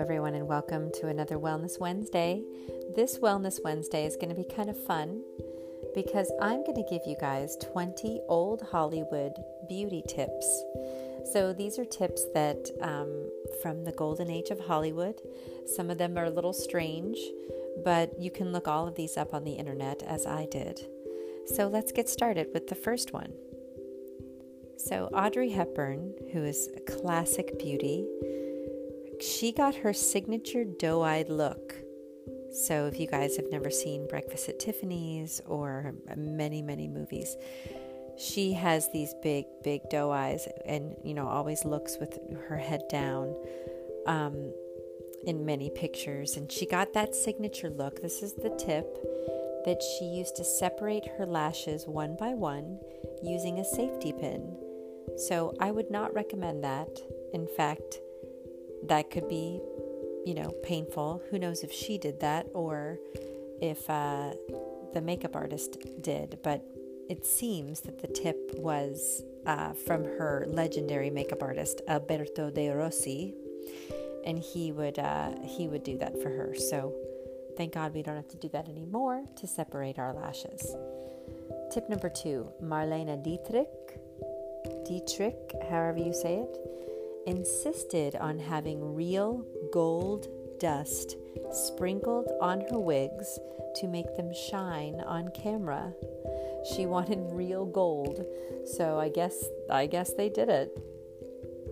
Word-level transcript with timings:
everyone, 0.00 0.34
and 0.34 0.48
welcome 0.48 0.90
to 0.94 1.08
another 1.08 1.38
Wellness 1.38 1.78
Wednesday. 1.78 2.42
This 2.96 3.18
Wellness 3.18 3.62
Wednesday 3.62 4.06
is 4.06 4.16
going 4.16 4.30
to 4.30 4.34
be 4.34 4.48
kind 4.48 4.70
of 4.70 4.86
fun 4.86 5.22
because 5.94 6.32
I'm 6.40 6.64
going 6.64 6.76
to 6.76 6.86
give 6.88 7.02
you 7.06 7.16
guys 7.20 7.58
20 7.70 8.18
old 8.26 8.62
Hollywood 8.62 9.34
beauty 9.68 10.02
tips. 10.08 10.64
So, 11.30 11.52
these 11.52 11.78
are 11.78 11.84
tips 11.84 12.24
that 12.32 12.70
um, 12.80 13.30
from 13.60 13.84
the 13.84 13.92
golden 13.92 14.30
age 14.30 14.48
of 14.48 14.58
Hollywood. 14.58 15.20
Some 15.66 15.90
of 15.90 15.98
them 15.98 16.16
are 16.16 16.24
a 16.24 16.30
little 16.30 16.54
strange, 16.54 17.18
but 17.84 18.18
you 18.18 18.30
can 18.30 18.52
look 18.52 18.66
all 18.66 18.88
of 18.88 18.94
these 18.94 19.18
up 19.18 19.34
on 19.34 19.44
the 19.44 19.52
internet 19.52 20.02
as 20.06 20.24
I 20.24 20.46
did. 20.50 20.80
So, 21.44 21.68
let's 21.68 21.92
get 21.92 22.08
started 22.08 22.48
with 22.54 22.68
the 22.68 22.74
first 22.74 23.12
one. 23.12 23.34
So, 24.78 25.10
Audrey 25.12 25.50
Hepburn, 25.50 26.14
who 26.32 26.42
is 26.42 26.70
a 26.74 26.80
classic 26.90 27.58
beauty, 27.58 28.06
she 29.22 29.52
got 29.52 29.74
her 29.76 29.92
signature 29.92 30.64
doe 30.64 31.02
eyed 31.02 31.28
look. 31.28 31.74
So, 32.52 32.86
if 32.86 32.98
you 32.98 33.06
guys 33.06 33.36
have 33.36 33.50
never 33.50 33.70
seen 33.70 34.08
Breakfast 34.08 34.48
at 34.48 34.58
Tiffany's 34.58 35.40
or 35.46 35.94
many, 36.16 36.62
many 36.62 36.88
movies, 36.88 37.36
she 38.18 38.52
has 38.54 38.90
these 38.92 39.14
big, 39.22 39.44
big 39.62 39.88
doe 39.88 40.10
eyes 40.10 40.48
and, 40.66 40.96
you 41.04 41.14
know, 41.14 41.28
always 41.28 41.64
looks 41.64 41.96
with 42.00 42.18
her 42.48 42.56
head 42.56 42.82
down 42.90 43.34
um, 44.06 44.52
in 45.24 45.46
many 45.46 45.70
pictures. 45.70 46.36
And 46.36 46.50
she 46.50 46.66
got 46.66 46.92
that 46.94 47.14
signature 47.14 47.70
look. 47.70 48.02
This 48.02 48.20
is 48.20 48.34
the 48.34 48.50
tip 48.58 48.98
that 49.64 49.80
she 49.80 50.06
used 50.06 50.34
to 50.36 50.44
separate 50.44 51.06
her 51.18 51.26
lashes 51.26 51.86
one 51.86 52.16
by 52.18 52.34
one 52.34 52.80
using 53.22 53.60
a 53.60 53.64
safety 53.64 54.12
pin. 54.12 54.56
So, 55.16 55.54
I 55.60 55.70
would 55.70 55.90
not 55.90 56.12
recommend 56.14 56.64
that. 56.64 56.98
In 57.32 57.46
fact, 57.46 58.00
that 58.84 59.10
could 59.10 59.28
be, 59.28 59.60
you 60.24 60.34
know, 60.34 60.50
painful. 60.62 61.22
Who 61.30 61.38
knows 61.38 61.62
if 61.62 61.72
she 61.72 61.98
did 61.98 62.20
that 62.20 62.46
or 62.54 62.98
if 63.60 63.88
uh, 63.88 64.32
the 64.92 65.00
makeup 65.00 65.36
artist 65.36 65.76
did, 66.00 66.38
but 66.42 66.64
it 67.08 67.26
seems 67.26 67.80
that 67.82 68.00
the 68.00 68.08
tip 68.08 68.52
was 68.56 69.22
uh, 69.46 69.72
from 69.72 70.04
her 70.04 70.46
legendary 70.48 71.10
makeup 71.10 71.42
artist 71.42 71.80
Alberto 71.88 72.50
De 72.50 72.68
Rossi, 72.70 73.34
and 74.24 74.38
he 74.38 74.72
would 74.72 74.98
uh, 74.98 75.32
he 75.42 75.68
would 75.68 75.82
do 75.82 75.98
that 75.98 76.20
for 76.22 76.28
her. 76.28 76.54
So 76.54 76.94
thank 77.56 77.74
God 77.74 77.94
we 77.94 78.02
don't 78.02 78.16
have 78.16 78.28
to 78.28 78.36
do 78.36 78.48
that 78.50 78.68
anymore 78.68 79.24
to 79.36 79.46
separate 79.46 79.98
our 79.98 80.12
lashes. 80.12 80.74
Tip 81.72 81.88
number 81.88 82.08
two: 82.08 82.50
Marlene 82.62 83.22
Dietrich, 83.22 83.68
Dietrich, 84.86 85.54
however 85.68 85.98
you 85.98 86.12
say 86.12 86.36
it, 86.36 86.56
insisted 87.26 88.16
on 88.16 88.38
having 88.38 88.94
real 88.94 89.44
gold 89.72 90.28
dust 90.58 91.16
sprinkled 91.52 92.30
on 92.40 92.60
her 92.70 92.78
wigs 92.78 93.38
to 93.76 93.88
make 93.88 94.16
them 94.16 94.32
shine 94.32 95.00
on 95.06 95.30
camera. 95.30 95.92
She 96.74 96.86
wanted 96.86 97.18
real 97.32 97.64
gold. 97.64 98.26
So 98.64 98.98
I 98.98 99.08
guess 99.08 99.44
I 99.70 99.86
guess 99.86 100.12
they 100.12 100.28
did 100.28 100.48
it. 100.48 100.76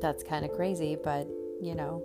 That's 0.00 0.22
kind 0.22 0.44
of 0.44 0.52
crazy, 0.52 0.96
but 0.96 1.26
you 1.60 1.74
know, 1.74 2.02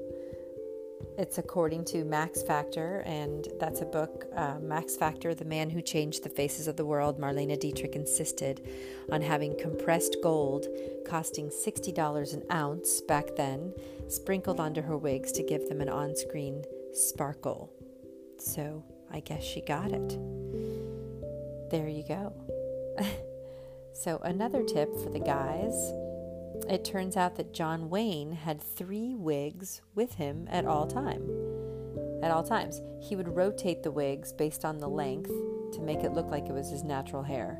it's 1.18 1.38
according 1.38 1.86
to 1.86 2.04
Max 2.04 2.42
Factor, 2.42 3.04
and 3.06 3.48
that's 3.60 3.82
a 3.82 3.86
book, 3.86 4.26
uh, 4.36 4.56
Max 4.62 4.96
Factor, 4.96 5.36
The 5.36 5.46
Man 5.46 5.70
Who 5.70 5.82
Changed 5.82 6.24
the 6.24 6.30
Faces 6.30 6.68
of 6.68 6.76
the 6.76 6.86
World. 6.86 7.20
Marlena 7.20 7.60
Dietrich 7.60 7.96
insisted 7.96 8.68
on 9.12 9.22
having 9.22 9.58
compressed 9.58 10.18
gold 10.24 10.68
costing 11.06 11.50
$60 11.50 12.34
an 12.34 12.44
ounce 12.52 13.02
back 13.02 13.36
then, 13.36 13.74
sprinkled 14.08 14.60
onto 14.60 14.82
her 14.82 14.98
wigs 14.98 15.32
to 15.34 15.44
give 15.44 15.68
them 15.70 15.82
an 15.82 15.90
on 15.90 16.16
screen 16.16 16.64
sparkle. 16.94 17.72
So 18.38 18.84
I 19.12 19.20
guess 19.20 19.44
she 19.44 19.62
got 19.62 19.92
it. 19.92 20.10
There 21.70 21.88
you 21.88 22.04
go. 22.08 22.34
so, 23.94 24.20
another 24.24 24.64
tip 24.64 24.90
for 25.04 25.10
the 25.10 25.20
guys 25.20 25.74
it 26.70 26.86
turns 26.86 27.18
out 27.18 27.36
that 27.36 27.54
John 27.54 27.90
Wayne 27.90 28.32
had 28.32 28.62
three 28.62 29.16
wigs 29.16 29.82
with 29.96 30.16
him 30.16 30.48
at 30.50 30.66
all 30.66 30.88
time. 30.88 31.22
At 32.22 32.32
all 32.32 32.44
times, 32.44 32.82
he 33.02 33.16
would 33.16 33.36
rotate 33.36 33.84
the 33.84 33.92
wigs 33.92 34.32
based 34.32 34.64
on 34.64 34.78
the 34.78 34.88
length 34.88 35.32
to 35.74 35.82
make 35.82 36.04
it 36.04 36.14
look 36.14 36.28
like 36.28 36.48
it 36.48 36.54
was 36.54 36.70
his 36.70 36.84
natural 36.84 37.24
hair. 37.24 37.60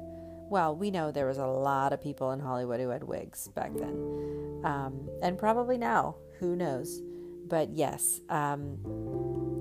Well, 0.50 0.76
we 0.76 0.92
know 0.92 1.12
there 1.12 1.28
was 1.28 1.38
a 1.38 1.46
lot 1.46 1.94
of 1.94 2.02
people 2.02 2.32
in 2.32 2.40
Hollywood 2.40 2.80
who 2.80 2.90
had 2.90 3.04
wigs 3.04 3.48
back 3.50 3.74
then, 3.74 4.62
um, 4.64 5.10
and 5.22 5.38
probably 5.38 5.78
now. 5.78 6.16
Who 6.40 6.56
knows? 6.56 7.02
But 7.48 7.72
yes, 7.72 8.22
um, 8.30 8.78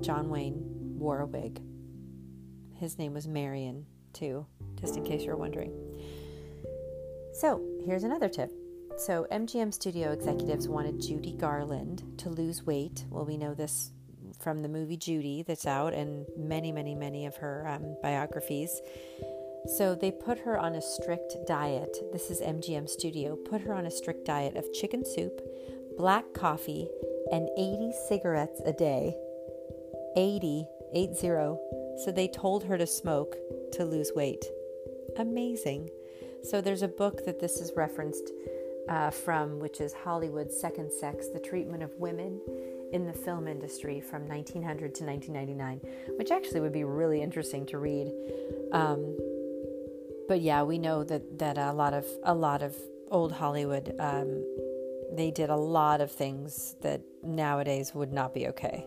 John 0.01 0.29
Wayne 0.29 0.61
wore 0.97 1.19
a 1.19 1.25
wig. 1.25 1.61
His 2.75 2.97
name 2.97 3.13
was 3.13 3.27
Marion, 3.27 3.85
too, 4.13 4.45
just 4.79 4.95
in 4.95 5.03
case 5.03 5.23
you're 5.23 5.35
wondering. 5.35 5.73
So, 7.33 7.61
here's 7.85 8.03
another 8.03 8.29
tip 8.29 8.51
so, 8.97 9.25
MGM 9.31 9.73
studio 9.73 10.11
executives 10.11 10.67
wanted 10.67 11.01
Judy 11.01 11.33
Garland 11.33 12.03
to 12.19 12.29
lose 12.29 12.63
weight. 12.63 13.05
Well, 13.09 13.25
we 13.25 13.37
know 13.37 13.55
this 13.55 13.91
from 14.39 14.61
the 14.61 14.69
movie 14.69 14.97
Judy 14.97 15.43
that's 15.43 15.65
out 15.65 15.93
and 15.93 16.25
many, 16.37 16.71
many, 16.71 16.93
many 16.93 17.25
of 17.25 17.35
her 17.37 17.67
um, 17.67 17.97
biographies. 18.03 18.81
So, 19.75 19.95
they 19.95 20.11
put 20.11 20.37
her 20.39 20.59
on 20.59 20.75
a 20.75 20.81
strict 20.81 21.35
diet. 21.47 21.97
This 22.11 22.29
is 22.29 22.39
MGM 22.41 22.87
Studio. 22.87 23.35
Put 23.35 23.61
her 23.61 23.73
on 23.73 23.87
a 23.87 23.91
strict 23.91 24.25
diet 24.25 24.55
of 24.55 24.71
chicken 24.73 25.03
soup, 25.03 25.41
black 25.97 26.25
coffee, 26.33 26.87
and 27.31 27.49
80 27.57 27.93
cigarettes 28.07 28.61
a 28.63 28.73
day. 28.73 29.15
80, 30.15 30.67
80. 30.93 31.15
So, 32.03 32.11
they 32.11 32.27
told 32.27 32.63
her 32.65 32.77
to 32.77 32.85
smoke 32.85 33.35
to 33.71 33.85
lose 33.85 34.11
weight. 34.15 34.45
Amazing. 35.17 35.89
So, 36.43 36.61
there's 36.61 36.83
a 36.83 36.87
book 36.87 37.25
that 37.25 37.39
this 37.39 37.59
is 37.59 37.73
referenced 37.75 38.31
uh, 38.89 39.09
from, 39.09 39.59
which 39.59 39.81
is 39.81 39.93
Hollywood's 39.93 40.59
Second 40.59 40.91
Sex 40.91 41.27
The 41.29 41.39
Treatment 41.39 41.83
of 41.83 41.91
Women 41.97 42.41
in 42.91 43.05
the 43.05 43.13
Film 43.13 43.47
Industry 43.47 43.99
from 44.01 44.27
1900 44.27 44.93
to 44.95 45.05
1999, 45.05 45.79
which 46.17 46.31
actually 46.31 46.59
would 46.59 46.73
be 46.73 46.83
really 46.83 47.21
interesting 47.21 47.65
to 47.67 47.77
read. 47.77 48.11
Um, 48.71 49.17
but 50.27 50.41
yeah, 50.41 50.63
we 50.63 50.77
know 50.77 51.03
that, 51.03 51.39
that 51.39 51.57
a 51.57 51.73
lot 51.73 51.93
of 51.93 52.05
a 52.23 52.33
lot 52.33 52.61
of 52.61 52.75
old 53.11 53.31
Hollywood 53.31 53.95
um, 53.99 54.43
they 55.15 55.31
did 55.31 55.49
a 55.49 55.55
lot 55.55 56.01
of 56.01 56.11
things 56.11 56.75
that 56.81 57.01
nowadays 57.21 57.93
would 57.93 58.11
not 58.11 58.33
be 58.33 58.47
okay. 58.47 58.85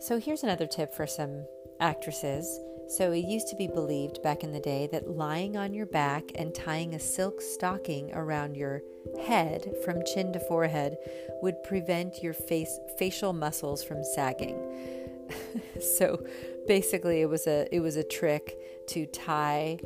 So 0.00 0.18
here's 0.18 0.42
another 0.42 0.66
tip 0.66 0.94
for 0.94 1.06
some 1.06 1.46
actresses. 1.80 2.60
So 2.88 3.12
it 3.12 3.24
used 3.24 3.48
to 3.48 3.56
be 3.56 3.66
believed 3.66 4.22
back 4.22 4.44
in 4.44 4.52
the 4.52 4.60
day 4.60 4.88
that 4.92 5.10
lying 5.10 5.56
on 5.56 5.72
your 5.72 5.86
back 5.86 6.30
and 6.34 6.54
tying 6.54 6.94
a 6.94 7.00
silk 7.00 7.40
stocking 7.40 8.12
around 8.14 8.56
your 8.56 8.82
head 9.20 9.74
from 9.84 10.04
chin 10.04 10.32
to 10.32 10.40
forehead 10.40 10.98
would 11.42 11.62
prevent 11.62 12.22
your 12.22 12.34
face 12.34 12.78
facial 12.98 13.32
muscles 13.32 13.82
from 13.82 14.04
sagging. 14.04 14.58
so 15.80 16.24
basically 16.66 17.22
it 17.22 17.28
was 17.28 17.46
a 17.46 17.66
it 17.74 17.80
was 17.80 17.96
a 17.96 18.04
trick 18.04 18.56
to 18.88 19.06
tie 19.06 19.78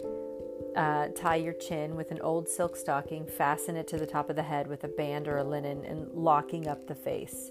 uh, 0.77 1.09
tie 1.09 1.37
your 1.37 1.55
chin 1.55 1.97
with 1.97 2.13
an 2.13 2.21
old 2.21 2.49
silk 2.49 2.77
stocking, 2.77 3.27
fasten 3.27 3.77
it 3.77 3.89
to 3.89 3.99
the 3.99 4.07
top 4.07 4.31
of 4.31 4.37
the 4.37 4.43
head 4.43 4.69
with 4.69 4.85
a 4.85 4.89
band 4.89 5.27
or 5.27 5.39
a 5.39 5.45
linen, 5.45 5.85
and 5.85 6.09
locking 6.13 6.69
up 6.69 6.87
the 6.87 6.95
face 6.95 7.51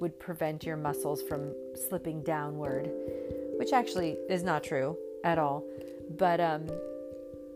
would 0.00 0.18
prevent 0.18 0.64
your 0.64 0.76
muscles 0.76 1.22
from 1.22 1.54
slipping 1.88 2.22
downward 2.22 2.90
which 3.58 3.72
actually 3.72 4.16
is 4.28 4.42
not 4.42 4.64
true 4.64 4.96
at 5.24 5.38
all. 5.38 5.64
But 6.18 6.40
um, 6.40 6.66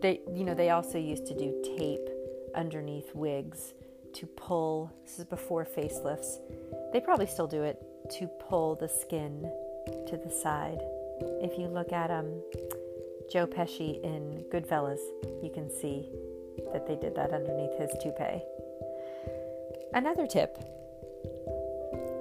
they, 0.00 0.20
you 0.32 0.44
know, 0.44 0.54
they 0.54 0.70
also 0.70 0.98
used 0.98 1.26
to 1.26 1.34
do 1.34 1.62
tape 1.76 2.08
underneath 2.54 3.14
wigs 3.14 3.74
to 4.14 4.26
pull. 4.26 4.92
This 5.04 5.18
is 5.18 5.24
before 5.24 5.64
facelifts. 5.64 6.38
They 6.92 7.00
probably 7.00 7.26
still 7.26 7.46
do 7.46 7.62
it 7.62 7.82
to 8.18 8.26
pull 8.48 8.74
the 8.74 8.88
skin 8.88 9.42
to 10.08 10.16
the 10.16 10.30
side. 10.30 10.78
If 11.42 11.58
you 11.58 11.66
look 11.66 11.92
at 11.92 12.10
um, 12.10 12.42
Joe 13.30 13.46
Pesci 13.46 14.02
in 14.02 14.44
Goodfellas, 14.50 15.00
you 15.42 15.50
can 15.52 15.70
see 15.70 16.08
that 16.72 16.86
they 16.86 16.96
did 16.96 17.14
that 17.16 17.32
underneath 17.32 17.78
his 17.78 17.90
toupee. 18.00 18.42
Another 19.92 20.26
tip 20.26 20.58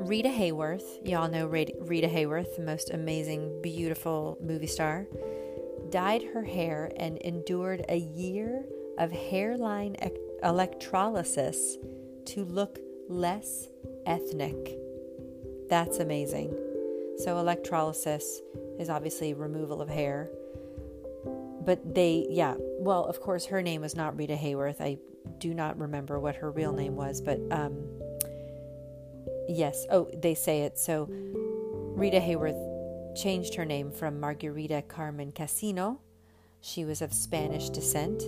Rita 0.07 0.29
Hayworth, 0.29 1.05
y'all 1.05 1.27
know 1.27 1.47
Rita 1.47 2.07
Hayworth, 2.07 2.55
the 2.55 2.61
most 2.61 2.91
amazing, 2.91 3.61
beautiful 3.61 4.37
movie 4.41 4.65
star, 4.65 5.05
dyed 5.89 6.23
her 6.33 6.45
hair 6.45 6.93
and 6.95 7.17
endured 7.17 7.83
a 7.89 7.97
year 7.97 8.63
of 8.99 9.11
hairline 9.11 9.97
electrolysis 10.43 11.75
to 12.23 12.45
look 12.45 12.79
less 13.09 13.67
ethnic. 14.05 14.77
That's 15.69 15.97
amazing. 15.99 16.57
So, 17.17 17.37
electrolysis 17.39 18.41
is 18.79 18.89
obviously 18.89 19.33
removal 19.33 19.81
of 19.81 19.89
hair. 19.89 20.29
But 21.65 21.95
they, 21.95 22.27
yeah, 22.29 22.55
well, 22.79 23.03
of 23.03 23.19
course, 23.19 23.45
her 23.47 23.61
name 23.61 23.81
was 23.81 23.93
not 23.93 24.15
Rita 24.15 24.35
Hayworth. 24.35 24.79
I 24.79 24.99
do 25.37 25.53
not 25.53 25.77
remember 25.77 26.17
what 26.17 26.37
her 26.37 26.49
real 26.49 26.71
name 26.71 26.95
was, 26.95 27.19
but 27.19 27.41
um, 27.51 27.83
yes, 29.47 29.85
oh, 29.89 30.09
they 30.13 30.35
say 30.35 30.61
it. 30.61 30.77
So 30.77 31.07
Rita 31.09 32.19
Hayworth 32.19 33.15
changed 33.15 33.55
her 33.55 33.65
name 33.65 33.91
from 33.91 34.19
Margarita 34.19 34.83
Carmen 34.87 35.31
Cansino. 35.31 35.99
She 36.61 36.85
was 36.85 37.01
of 37.01 37.13
Spanish 37.13 37.69
descent 37.69 38.23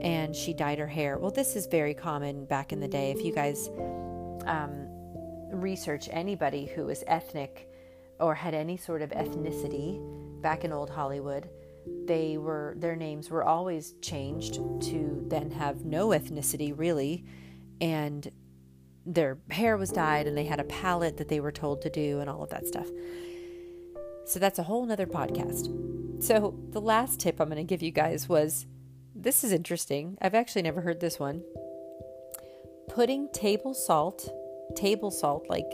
and 0.00 0.34
she 0.34 0.52
dyed 0.52 0.78
her 0.78 0.86
hair. 0.86 1.18
Well, 1.18 1.30
this 1.30 1.56
is 1.56 1.66
very 1.66 1.94
common 1.94 2.44
back 2.46 2.72
in 2.72 2.80
the 2.80 2.88
day. 2.88 3.10
If 3.10 3.24
you 3.24 3.32
guys 3.32 3.68
um, 4.46 4.86
research 5.50 6.08
anybody 6.10 6.66
who 6.66 6.86
was 6.86 7.04
ethnic 7.06 7.68
or 8.20 8.34
had 8.34 8.54
any 8.54 8.76
sort 8.76 9.02
of 9.02 9.10
ethnicity 9.10 10.00
back 10.40 10.64
in 10.64 10.72
old 10.72 10.90
Hollywood, 10.90 11.48
they 12.06 12.38
were 12.38 12.74
their 12.78 12.96
names 12.96 13.30
were 13.30 13.44
always 13.44 13.94
changed 14.00 14.54
to 14.80 15.24
then 15.28 15.50
have 15.50 15.84
no 15.84 16.08
ethnicity 16.08 16.72
really 16.76 17.24
and 17.80 18.30
their 19.06 19.38
hair 19.50 19.76
was 19.76 19.90
dyed 19.90 20.26
and 20.26 20.36
they 20.36 20.44
had 20.44 20.60
a 20.60 20.64
palette 20.64 21.16
that 21.18 21.28
they 21.28 21.40
were 21.40 21.52
told 21.52 21.82
to 21.82 21.90
do 21.90 22.20
and 22.20 22.30
all 22.30 22.42
of 22.42 22.50
that 22.50 22.66
stuff. 22.66 22.88
So 24.26 24.38
that's 24.38 24.58
a 24.58 24.62
whole 24.62 24.86
nother 24.86 25.06
podcast. 25.06 26.22
So 26.22 26.58
the 26.70 26.80
last 26.80 27.20
tip 27.20 27.40
I'm 27.40 27.48
going 27.48 27.56
to 27.56 27.64
give 27.64 27.82
you 27.82 27.90
guys 27.90 28.28
was 28.28 28.66
this 29.14 29.44
is 29.44 29.52
interesting. 29.52 30.16
I've 30.20 30.34
actually 30.34 30.62
never 30.62 30.80
heard 30.80 31.00
this 31.00 31.18
one. 31.18 31.42
Putting 32.88 33.28
table 33.32 33.74
salt, 33.74 34.28
table 34.76 35.10
salt, 35.10 35.46
like 35.48 35.70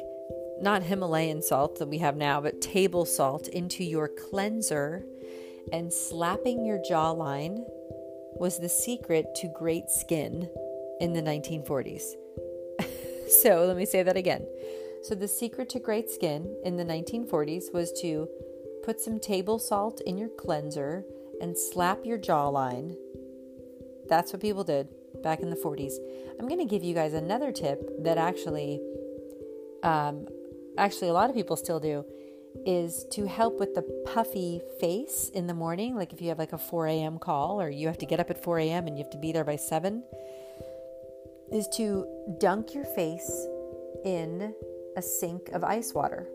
not 0.61 0.83
Himalayan 0.83 1.43
salt 1.43 1.79
that 1.79 1.89
we 1.89 1.99
have 1.99 2.17
now, 2.17 2.41
but 2.41 2.61
table 2.61 3.05
salt 3.05 3.49
into 3.49 3.85
your 3.85 4.09
cleanser 4.09 5.05
and 5.73 5.93
slapping 5.93 6.65
your 6.67 6.81
jawline 6.91 7.65
was 8.35 8.59
the 8.59 8.69
secret 8.69 9.27
to 9.37 9.49
great 9.49 9.91
skin 9.91 10.49
in 11.01 11.13
the 11.13 11.23
1940s. 11.23 12.03
so 13.43 13.65
let 13.65 13.77
me 13.77 13.87
say 13.87 14.03
that 14.03 14.17
again. 14.17 14.47
So, 15.03 15.15
the 15.15 15.29
secret 15.29 15.71
to 15.71 15.81
great 15.81 16.11
skin 16.11 16.55
in 16.63 16.77
the 16.77 16.85
1940s 16.85 17.73
was 17.73 17.91
to 18.03 18.29
put 18.85 19.01
some 19.01 19.19
table 19.19 19.59
salt 19.59 20.03
in 20.05 20.19
your 20.19 20.29
cleanser 20.29 21.05
and 21.41 21.57
slap 21.57 22.05
your 22.05 22.19
jawline. 22.19 22.97
That's 24.09 24.33
what 24.33 24.43
people 24.43 24.65
did 24.65 24.89
back 25.23 25.41
in 25.41 25.49
the 25.49 25.57
40s. 25.57 25.95
I'm 26.39 26.49
going 26.49 26.61
to 26.61 26.67
give 26.67 26.83
you 26.83 26.95
guys 26.95 27.15
another 27.15 27.51
tip 27.51 27.81
that 28.03 28.19
actually, 28.19 28.81
um, 29.83 30.27
actually, 30.77 31.09
a 31.09 31.13
lot 31.15 31.31
of 31.31 31.37
people 31.37 31.57
still 31.57 31.81
do 31.81 32.05
is 32.67 33.07
to 33.13 33.27
help 33.27 33.59
with 33.59 33.75
the 33.75 33.83
puffy 34.07 34.61
face 34.81 35.31
in 35.35 35.47
the 35.47 35.55
morning. 35.55 35.95
Like 35.95 36.13
if 36.13 36.21
you 36.21 36.29
have 36.29 36.39
like 36.39 36.53
a 36.53 36.59
4 36.59 36.87
a.m. 36.89 37.19
call 37.19 37.61
or 37.61 37.71
you 37.71 37.87
have 37.87 37.99
to 37.99 38.07
get 38.07 38.21
up 38.21 38.31
at 38.31 38.43
4 38.43 38.59
a.m. 38.59 38.87
and 38.87 38.99
you 38.99 39.05
have 39.05 39.13
to 39.13 39.19
be 39.19 39.33
there 39.33 39.45
by 39.45 39.57
7, 39.57 40.03
is 41.53 41.69
to 41.69 42.07
dunk 42.39 42.75
your 42.75 42.85
face 42.85 43.47
in 44.05 44.55
a 44.97 45.03
sink 45.03 45.49
of 45.51 45.65
ice 45.65 45.95
water. 45.95 46.29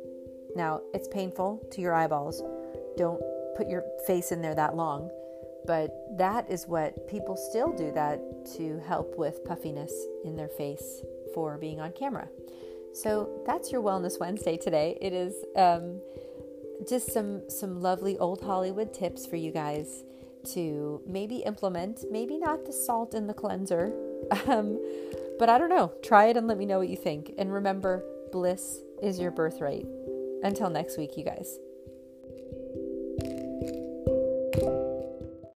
Now, 0.56 0.82
it's 0.94 1.08
painful 1.08 1.68
to 1.72 1.82
your 1.82 1.94
eyeballs. 1.94 2.42
Don't 2.98 3.22
put 3.56 3.68
your 3.68 3.84
face 4.08 4.32
in 4.32 4.42
there 4.42 4.56
that 4.56 4.76
long. 4.76 5.10
But 5.66 6.18
that 6.18 6.50
is 6.50 6.68
what 6.68 7.08
people 7.08 7.36
still 7.36 7.72
do 7.72 7.92
that 7.94 8.20
to 8.58 8.80
help 8.86 9.18
with 9.18 9.44
puffiness 9.46 9.94
in 10.24 10.36
their 10.36 10.48
face 10.48 11.02
for 11.34 11.58
being 11.58 11.80
on 11.82 11.92
camera. 11.92 12.28
So 12.94 13.42
that's 13.46 13.72
your 13.72 13.82
Wellness 13.82 14.20
Wednesday 14.20 14.58
today. 14.58 14.98
It 15.02 15.12
is 15.12 15.34
um, 15.56 16.00
just 16.88 17.12
some 17.12 17.50
some 17.50 17.82
lovely 17.82 18.18
old 18.20 18.42
Hollywood 18.42 18.94
tips 18.94 19.26
for 19.26 19.36
you 19.36 19.52
guys 19.52 20.04
to 20.54 21.02
maybe 21.08 21.38
implement. 21.38 22.06
Maybe 22.12 22.38
not 22.38 22.66
the 22.66 22.72
salt 22.72 23.16
in 23.16 23.28
the 23.28 23.34
cleanser, 23.34 23.92
um, 24.48 24.80
but 25.40 25.50
I 25.50 25.58
don't 25.58 25.70
know. 25.70 25.94
Try 26.04 26.26
it 26.26 26.38
and 26.38 26.48
let 26.48 26.58
me 26.58 26.66
know 26.66 26.80
what 26.80 26.90
you 26.90 26.98
think. 26.98 27.34
And 27.38 27.52
remember, 27.52 28.04
bliss 28.32 28.82
is 29.02 29.20
your 29.20 29.32
birthright. 29.32 29.86
Until 30.44 30.70
next 30.70 30.98
week, 30.98 31.18
you 31.18 31.24
guys. 31.24 31.60